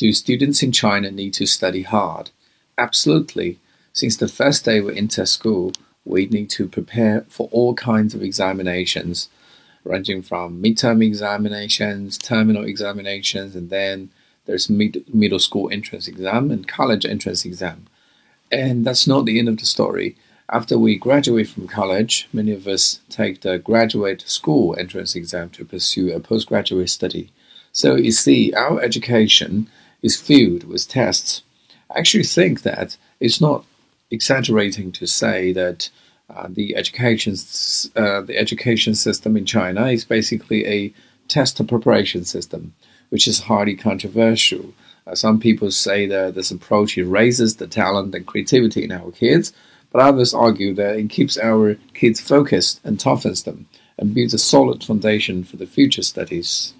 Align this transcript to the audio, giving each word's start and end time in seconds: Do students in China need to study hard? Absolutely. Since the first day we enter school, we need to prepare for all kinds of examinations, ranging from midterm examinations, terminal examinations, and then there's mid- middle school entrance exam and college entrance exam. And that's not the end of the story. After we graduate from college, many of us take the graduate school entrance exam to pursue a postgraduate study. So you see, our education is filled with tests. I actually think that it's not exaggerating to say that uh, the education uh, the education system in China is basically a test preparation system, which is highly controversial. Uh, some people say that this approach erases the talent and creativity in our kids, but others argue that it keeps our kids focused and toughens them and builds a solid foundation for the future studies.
Do 0.00 0.14
students 0.14 0.62
in 0.62 0.72
China 0.72 1.10
need 1.10 1.34
to 1.34 1.44
study 1.44 1.82
hard? 1.82 2.30
Absolutely. 2.78 3.58
Since 3.92 4.16
the 4.16 4.28
first 4.28 4.64
day 4.64 4.80
we 4.80 4.96
enter 4.96 5.26
school, 5.26 5.72
we 6.06 6.24
need 6.24 6.48
to 6.52 6.66
prepare 6.66 7.26
for 7.28 7.50
all 7.52 7.74
kinds 7.74 8.14
of 8.14 8.22
examinations, 8.22 9.28
ranging 9.84 10.22
from 10.22 10.62
midterm 10.62 11.04
examinations, 11.04 12.16
terminal 12.16 12.64
examinations, 12.64 13.54
and 13.54 13.68
then 13.68 14.08
there's 14.46 14.70
mid- 14.70 15.04
middle 15.12 15.38
school 15.38 15.68
entrance 15.70 16.08
exam 16.08 16.50
and 16.50 16.66
college 16.66 17.04
entrance 17.04 17.44
exam. 17.44 17.86
And 18.50 18.86
that's 18.86 19.06
not 19.06 19.26
the 19.26 19.38
end 19.38 19.50
of 19.50 19.58
the 19.58 19.66
story. 19.66 20.16
After 20.48 20.78
we 20.78 20.96
graduate 20.96 21.50
from 21.50 21.68
college, 21.68 22.26
many 22.32 22.52
of 22.52 22.66
us 22.66 23.00
take 23.10 23.42
the 23.42 23.58
graduate 23.58 24.22
school 24.22 24.74
entrance 24.78 25.14
exam 25.14 25.50
to 25.50 25.64
pursue 25.66 26.10
a 26.10 26.20
postgraduate 26.20 26.88
study. 26.88 27.30
So 27.70 27.96
you 27.96 28.12
see, 28.12 28.54
our 28.54 28.80
education 28.80 29.68
is 30.02 30.20
filled 30.20 30.64
with 30.64 30.88
tests. 30.88 31.42
I 31.94 31.98
actually 31.98 32.24
think 32.24 32.62
that 32.62 32.96
it's 33.18 33.40
not 33.40 33.64
exaggerating 34.10 34.92
to 34.92 35.06
say 35.06 35.52
that 35.52 35.90
uh, 36.34 36.46
the 36.48 36.76
education 36.76 37.34
uh, 37.96 38.20
the 38.20 38.36
education 38.38 38.94
system 38.94 39.36
in 39.36 39.44
China 39.44 39.86
is 39.86 40.04
basically 40.04 40.66
a 40.66 40.92
test 41.28 41.64
preparation 41.66 42.24
system, 42.24 42.74
which 43.08 43.26
is 43.26 43.40
highly 43.40 43.74
controversial. 43.74 44.72
Uh, 45.06 45.14
some 45.14 45.40
people 45.40 45.70
say 45.70 46.06
that 46.06 46.34
this 46.34 46.50
approach 46.50 46.96
erases 46.96 47.56
the 47.56 47.66
talent 47.66 48.14
and 48.14 48.26
creativity 48.26 48.84
in 48.84 48.92
our 48.92 49.10
kids, 49.10 49.52
but 49.90 50.02
others 50.02 50.34
argue 50.34 50.74
that 50.74 50.96
it 50.96 51.10
keeps 51.10 51.38
our 51.38 51.76
kids 51.94 52.20
focused 52.20 52.80
and 52.84 52.98
toughens 52.98 53.44
them 53.44 53.66
and 53.98 54.14
builds 54.14 54.34
a 54.34 54.38
solid 54.38 54.84
foundation 54.84 55.44
for 55.44 55.56
the 55.56 55.66
future 55.66 56.02
studies. 56.02 56.74